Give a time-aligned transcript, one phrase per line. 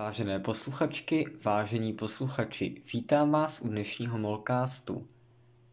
[0.00, 5.06] Vážené posluchačky, vážení posluchači, vítám vás u dnešního Molcastu.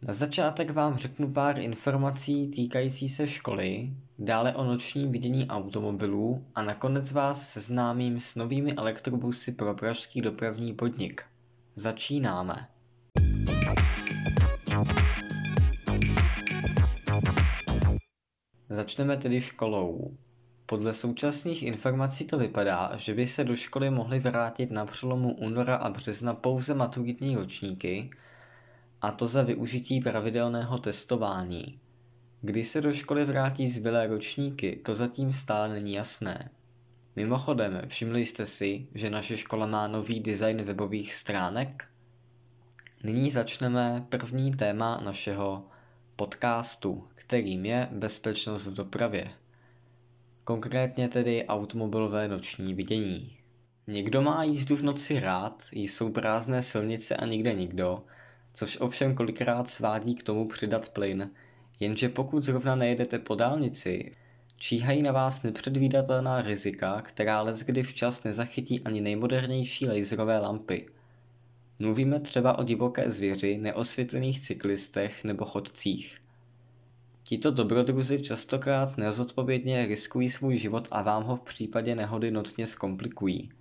[0.02, 6.62] Na začátek vám řeknu pár informací týkající se školy, dále o nočním vidění automobilů a
[6.62, 11.24] nakonec vás seznámím s novými elektrobusy pro pražský dopravní podnik.
[11.76, 12.68] Začínáme.
[18.70, 20.18] Začneme tedy školou.
[20.70, 25.76] Podle současných informací to vypadá, že by se do školy mohly vrátit na přelomu února
[25.76, 28.10] a března pouze maturitní ročníky,
[29.02, 31.80] a to za využití pravidelného testování.
[32.42, 36.50] Kdy se do školy vrátí zbylé ročníky, to zatím stále není jasné.
[37.16, 41.88] Mimochodem, všimli jste si, že naše škola má nový design webových stránek?
[43.04, 45.66] Nyní začneme první téma našeho
[46.16, 49.32] podcastu, kterým je bezpečnost v dopravě
[50.48, 53.38] konkrétně tedy automobilové noční vidění.
[53.88, 58.04] Někdo má jízdu v noci rád, jsou prázdné silnice a nikde nikdo,
[58.54, 61.30] což ovšem kolikrát svádí k tomu přidat plyn,
[61.80, 64.16] jenže pokud zrovna nejedete po dálnici,
[64.58, 70.88] číhají na vás nepředvídatelná rizika, která leckdy včas nezachytí ani nejmodernější laserové lampy.
[71.80, 76.18] Mluvíme třeba o divoké zvěři, neosvětlených cyklistech nebo chodcích–
[77.28, 83.52] Tito dobrodruzi častokrát nezodpovědně riskují svůj život a vám ho v případě nehody notně zkomplikují.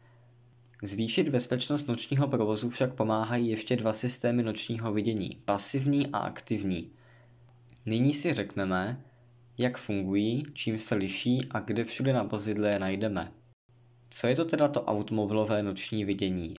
[0.83, 6.91] Zvýšit bezpečnost nočního provozu však pomáhají ještě dva systémy nočního vidění, pasivní a aktivní.
[7.87, 9.05] Nyní si řekneme,
[9.59, 13.33] jak fungují, čím se liší a kde všude na vozidle je najdeme.
[14.11, 16.55] Co je to teda to automobilové noční vidění?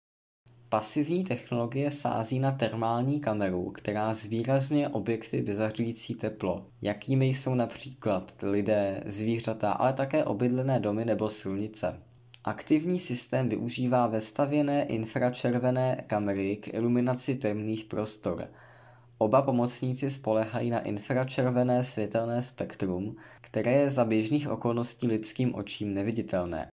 [0.69, 9.03] Pasivní technologie sází na termální kameru, která zvýrazňuje objekty vyzařující teplo, jakými jsou například lidé,
[9.05, 11.99] zvířata, ale také obydlené domy nebo silnice.
[12.43, 18.47] Aktivní systém využívá vestavěné infračervené kamery k iluminaci temných prostor.
[19.17, 26.67] Oba pomocníci spolehají na infračervené světelné spektrum, které je za běžných okolností lidským očím neviditelné.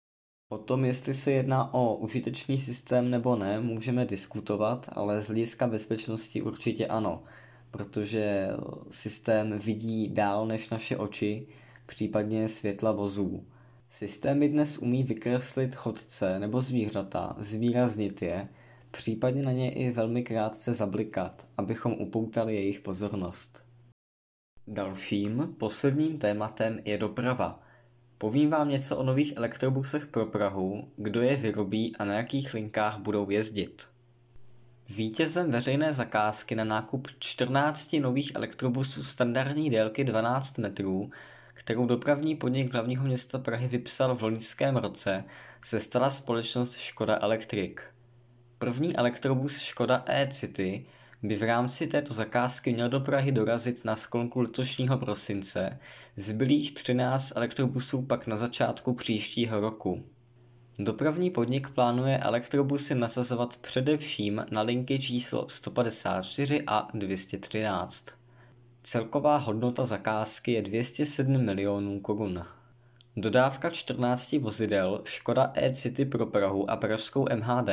[0.49, 5.67] O tom, jestli se jedná o užitečný systém nebo ne, můžeme diskutovat, ale z hlediska
[5.67, 7.23] bezpečnosti určitě ano,
[7.71, 8.49] protože
[8.91, 11.47] systém vidí dál než naše oči,
[11.85, 13.45] případně světla vozů.
[13.89, 18.47] Systémy dnes umí vykreslit chodce nebo zvířata, zvýraznit je,
[18.91, 23.63] případně na ně i velmi krátce zablikat, abychom upoutali jejich pozornost.
[24.67, 27.59] Dalším, posledním tématem je doprava–
[28.23, 32.97] Povím vám něco o nových elektrobusech pro Prahu, kdo je vyrobí a na jakých linkách
[32.97, 33.87] budou jezdit.
[34.89, 41.11] Vítězem veřejné zakázky na nákup 14 nových elektrobusů standardní délky 12 metrů,
[41.53, 45.23] kterou dopravní podnik hlavního města Prahy vypsal v loňském roce,
[45.63, 47.77] se stala společnost Škoda Electric.
[48.59, 50.85] První elektrobus Škoda e-City
[51.23, 55.79] by v rámci této zakázky měl do Prahy dorazit na sklonku letošního prosince,
[56.17, 60.03] zbylých 13 elektrobusů pak na začátku příštího roku.
[60.79, 68.05] Dopravní podnik plánuje elektrobusy nasazovat především na linky číslo 154 a 213.
[68.83, 72.45] Celková hodnota zakázky je 207 milionů korun.
[73.17, 77.69] Dodávka 14 vozidel Škoda e-City pro Prahu a pražskou MHD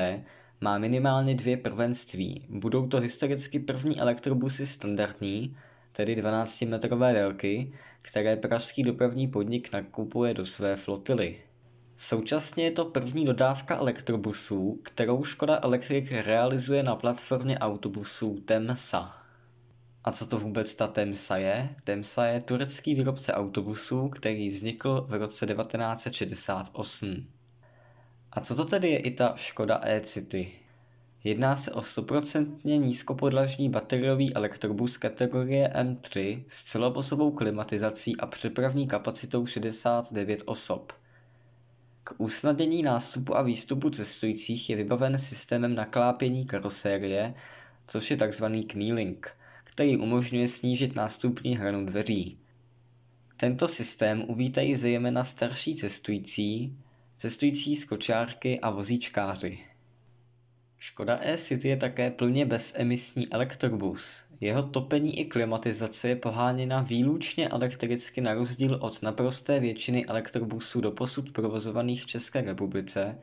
[0.61, 2.47] má minimálně dvě prvenství.
[2.49, 5.57] Budou to historicky první elektrobusy standardní,
[5.93, 7.73] tedy 12-metrové délky,
[8.03, 11.39] které pražský dopravní podnik nakupuje do své flotily.
[11.97, 19.17] Současně je to první dodávka elektrobusů, kterou Škoda Electric realizuje na platformě autobusů Temsa.
[20.05, 21.75] A co to vůbec ta Temsa je?
[21.85, 27.27] Temsa je turecký výrobce autobusů, který vznikl v roce 1968.
[28.33, 30.53] A co to tedy je i ta Škoda e-City?
[31.25, 39.47] Jedná se o 100% nízkopodlažní bateriový elektrobus kategorie M3 s celopasovou klimatizací a přepravní kapacitou
[39.47, 40.93] 69 osob.
[42.05, 47.35] K usnadnění nástupu a výstupu cestujících je vybaven systémem naklápění karosérie,
[47.87, 48.45] což je tzv.
[48.67, 49.31] kneeling,
[49.65, 52.39] který umožňuje snížit nástupní hranu dveří.
[53.37, 56.77] Tento systém uvítají zejména starší cestující,
[57.21, 59.59] cestující z kočárky a vozíčkáři.
[60.79, 64.25] Škoda e-City je také plně bezemisní elektrobus.
[64.41, 71.33] Jeho topení i klimatizace je poháněna výlučně elektricky na rozdíl od naprosté většiny elektrobusů doposud
[71.33, 73.19] provozovaných v České republice,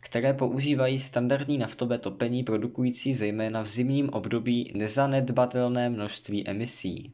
[0.00, 7.12] které používají standardní naftové topení produkující zejména v zimním období nezanedbatelné množství emisí.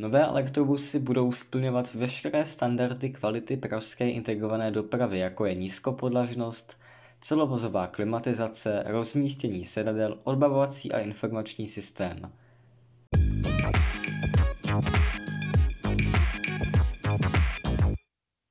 [0.00, 6.78] Nové elektrobusy budou splňovat veškeré standardy kvality pražské integrované dopravy, jako je nízkopodlažnost,
[7.20, 12.32] celovozová klimatizace, rozmístění sedadel, odbavovací a informační systém.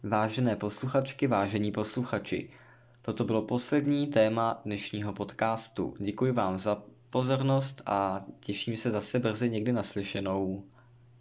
[0.03, 2.49] Vážené posluchačky, vážení posluchači,
[3.01, 5.93] toto bylo poslední téma dnešního podcastu.
[5.99, 10.63] Děkuji vám za pozornost a těším se zase brzy někdy naslyšenou.